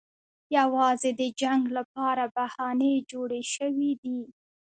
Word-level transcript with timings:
یوازې 0.57 1.09
د 1.19 1.21
جنګ 1.41 1.61
لپاره 1.77 2.23
بهانې 2.35 2.93
جوړې 3.11 3.41
شوې 3.53 3.91
دي. 4.01 4.19